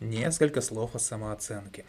[0.00, 1.84] Несколько слов о самооценке.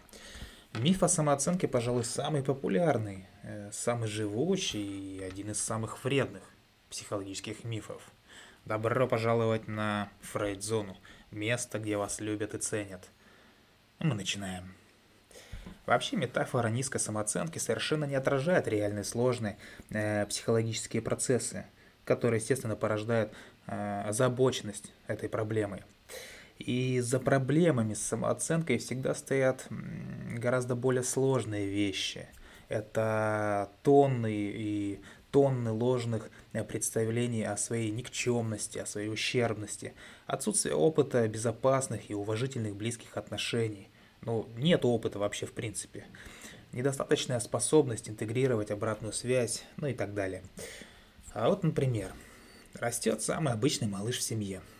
[0.74, 6.44] Миф о самооценке, пожалуй, самый популярный, э, самый живучий и один из самых вредных
[6.89, 8.02] психологических мифов.
[8.66, 10.98] Добро пожаловать на Фрейд-зону,
[11.32, 13.08] место, где вас любят и ценят.
[14.00, 14.73] Мы начинаем.
[15.86, 19.57] Вообще метафора низкой самооценки совершенно не отражает реальные сложные
[19.89, 21.66] э, психологические процессы,
[22.04, 23.32] которые, естественно, порождают
[23.68, 25.84] э, озабоченность этой проблемой.
[26.62, 32.28] И за проблемами с самооценкой всегда стоят гораздо более сложные вещи.
[32.70, 35.02] Это тонны и
[35.32, 39.94] тонны ложных э, представлений о своей никчемности, о своей ущербности,
[40.28, 43.90] отсутствие опыта безопасных и уважительных близких отношений.
[44.22, 46.06] Ну, нет опыта вообще в принципе.
[46.73, 50.44] Недостаточная способность интегрировать обратную связь, ну и так далее.
[51.34, 52.14] А вот, например,
[52.73, 54.62] растет самый обычный малыш в семье–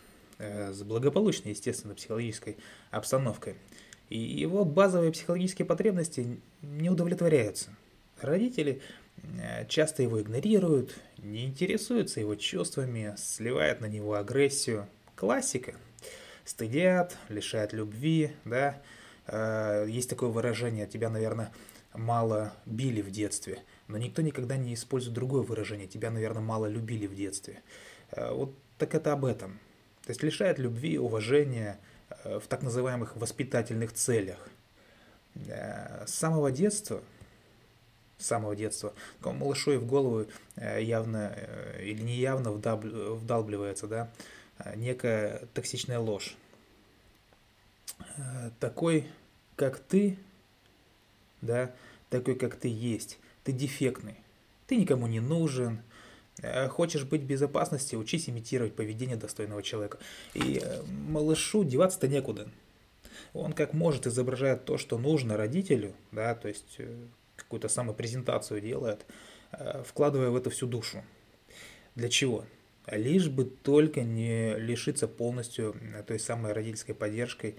[0.72, 2.56] с благополучной, естественно, психологической
[2.90, 3.56] обстановкой.
[4.12, 7.70] И его базовые психологические потребности не удовлетворяются.
[8.20, 8.82] Родители
[9.22, 14.86] э, часто его игнорируют, не интересуются его чувствами, сливают на него агрессию.
[15.16, 15.74] Классика.
[16.44, 18.82] Стыдят, лишают любви, да.
[19.26, 21.50] Э, есть такое выражение, тебя, наверное,
[21.94, 27.06] мало били в детстве, но никто никогда не использует другое выражение, тебя, наверное, мало любили
[27.06, 27.62] в детстве.
[28.14, 29.58] Вот так это об этом.
[30.04, 31.78] То есть лишает любви, уважения
[32.24, 34.48] э, в так называемых воспитательных целях.
[35.46, 37.02] Э, с самого детства,
[38.18, 41.36] с самого детства, малышу и в голову э, явно
[41.80, 44.10] или неявно вдалбливается да,
[44.74, 46.36] некая токсичная ложь.
[48.58, 49.06] Такой,
[49.54, 50.18] как ты,
[51.40, 51.70] да,
[52.10, 54.16] такой, как ты есть, ты дефектный,
[54.66, 55.80] ты никому не нужен,
[56.70, 59.98] хочешь быть в безопасности, учись имитировать поведение достойного человека.
[60.34, 62.48] И э, малышу деваться-то некуда.
[63.34, 66.96] Он как может изображает то, что нужно родителю, да, то есть э,
[67.36, 69.04] какую-то самопрезентацию делает,
[69.84, 71.04] вкладывая в это всю душу.
[71.94, 72.46] Для чего?
[72.86, 77.56] Лишь бы только не лишиться полностью той самой родительской поддержкой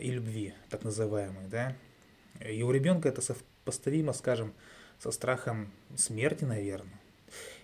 [0.00, 1.76] и любви, так называемой, да.
[2.44, 4.52] И у ребенка это сопоставимо, скажем,
[4.98, 7.00] со страхом смерти, наверное.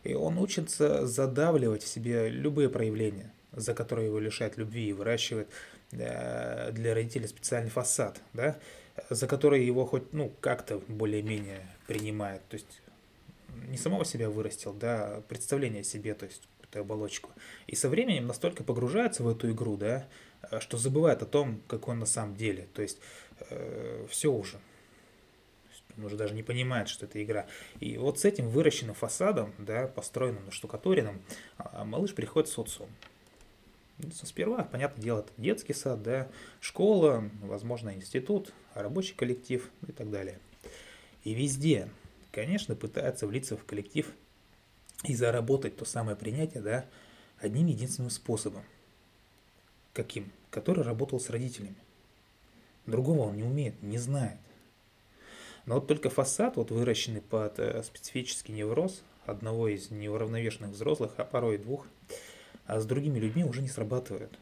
[0.04, 5.48] И он учится задавливать в себе любые проявления, за которые его лишают любви и выращивает
[5.92, 8.58] э, для родителей специальный фасад, да,
[9.08, 12.42] за который его хоть ну, как-то более-менее принимает.
[12.48, 12.80] То есть
[13.68, 17.30] не самого себя вырастил, да, а представление о себе, то есть эту оболочку.
[17.66, 20.06] И со временем настолько погружается в эту игру, да,
[20.60, 22.68] что забывает о том, какой он на самом деле.
[22.74, 22.98] То есть
[23.50, 24.58] э, все уже.
[26.00, 27.46] Он уже даже не понимает, что это игра.
[27.78, 31.20] И вот с этим выращенным фасадом, да, построенным на штукатуренном,
[31.58, 32.88] а, малыш приходит в социум.
[34.14, 40.40] Сперва, понятное дело, это детский сад, да, школа, возможно, институт, рабочий коллектив и так далее.
[41.22, 41.90] И везде,
[42.32, 44.10] конечно, пытается влиться в коллектив
[45.04, 46.86] и заработать то самое принятие, да,
[47.38, 48.64] одним единственным способом.
[49.92, 50.32] Каким?
[50.48, 51.76] Который работал с родителями.
[52.86, 54.38] Другого он не умеет, не знает.
[55.70, 61.24] Но вот только фасад, вот выращенный под э, специфический невроз одного из неуравновешенных взрослых, а
[61.24, 61.86] порой и двух,
[62.66, 64.36] а с другими людьми уже не срабатывает.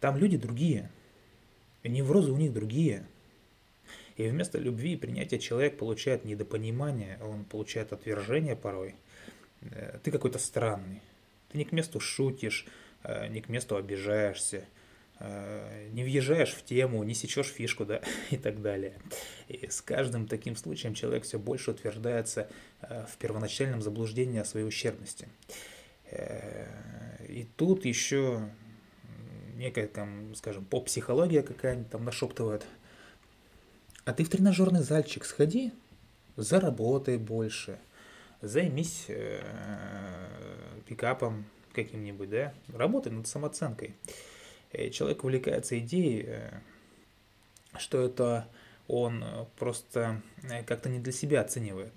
[0.00, 0.90] Там люди другие,
[1.82, 3.06] и неврозы у них другие.
[4.18, 8.96] И вместо любви и принятия человек получает недопонимание, он получает отвержение порой.
[9.62, 11.00] Э, ты какой-то странный.
[11.50, 12.66] Ты не к месту шутишь,
[13.02, 14.66] э, не к месту обижаешься–
[15.20, 18.98] не въезжаешь в тему, не сечешь фишку, да, и так далее.
[19.48, 22.48] И с каждым таким случаем человек все больше утверждается
[22.82, 25.28] э, в первоначальном заблуждении о своей ущербности.
[26.10, 26.66] Э,
[27.28, 28.48] и тут еще
[29.56, 32.64] некая, там, скажем, поп-психология какая-нибудь там нашептывает.
[34.04, 35.72] А ты в тренажерный зальчик сходи,
[36.36, 37.78] заработай больше,
[38.40, 39.42] займись э,
[40.86, 43.94] пикапом каким-нибудь, да, работай над самооценкой.
[44.72, 46.60] Э, человек увлекается идеей, э,
[47.78, 48.48] что это
[48.86, 50.22] он э, просто
[50.66, 51.92] как-то не для себя оценивает.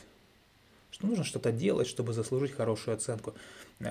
[0.91, 3.33] Что нужно что-то делать, чтобы заслужить хорошую оценку,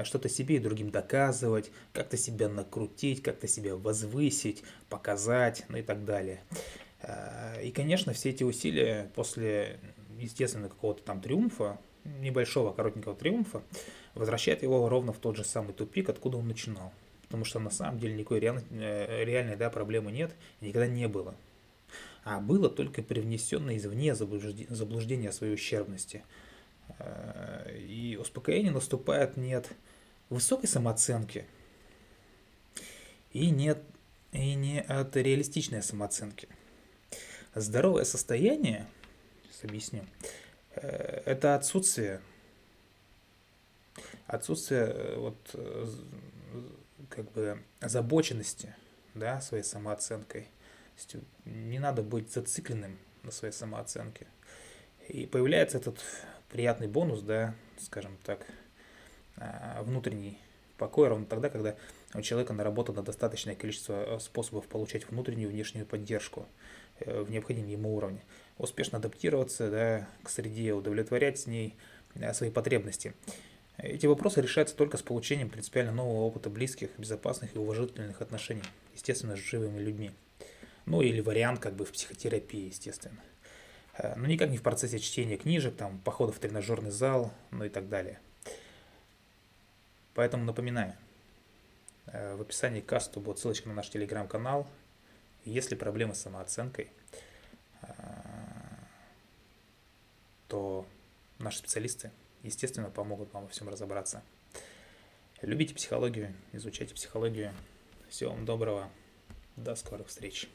[0.05, 6.05] что-то себе и другим доказывать, как-то себя накрутить, как-то себя возвысить, показать, ну и так
[6.05, 6.43] далее.
[7.63, 9.81] И, конечно, все эти усилия после,
[10.19, 13.63] естественно, какого-то там триумфа, небольшого коротенького триумфа,
[14.15, 16.93] возвращают его ровно в тот же самый тупик, откуда он начинал
[17.31, 21.37] потому что на самом деле никакой реальной, э, реальной да, проблемы нет никогда не было.
[22.25, 26.25] А было только привнесенное извне заблуждение своей ущербности.
[26.99, 29.71] Э, и успокоение наступает не от
[30.29, 31.47] высокой самооценки
[33.33, 33.81] и нет
[34.33, 36.49] и не от реалистичной самооценки.
[37.55, 38.89] Здоровое состояние,
[39.45, 40.05] сейчас объясню,
[40.75, 42.23] э, это отсутствие,
[44.27, 45.37] отсутствие вот
[47.09, 48.75] как бы озабоченности,
[49.15, 50.49] да, своей самооценкой.
[51.45, 54.27] Не надо быть зацикленным на своей самооценке.
[55.09, 55.99] И появляется этот
[56.51, 58.47] приятный бонус, да, скажем так,
[59.37, 60.39] а, внутренний
[60.77, 61.77] покой ровно тогда, когда
[62.15, 66.47] у человека наработано достаточное количество способов получать внутреннюю и внешнюю поддержку
[67.01, 68.23] э, в необходимом ему уровне.
[68.57, 71.77] Успешно адаптироваться да, к среде, удовлетворять с ней
[72.15, 73.15] э, свои потребности.
[73.83, 78.63] Эти вопросы решаются только с получением принципиально нового опыта близких, безопасных и уважительных отношений,
[78.95, 80.11] естественно, с живыми людьми.
[80.85, 83.21] Ну или вариант как бы в психотерапии, естественно.
[83.95, 87.71] Э, но никак не в процессе чтения книжек, там, походов в тренажерный зал, ну и
[87.71, 88.21] так далее.
[90.13, 90.95] Поэтому напоминаю,
[92.07, 94.67] э, в описании к касту будет ссылочка на наш телеграм-канал.
[95.47, 96.91] Если проблемы с самооценкой,
[97.81, 97.87] э,
[100.49, 100.85] то
[101.39, 102.11] наши специалисты,
[102.43, 104.23] естественно, помогут вам во всем разобраться.
[105.43, 107.53] Любите психологию, изучайте психологию.
[108.09, 108.91] Всего вам доброго.
[109.57, 110.49] До скорых встреч.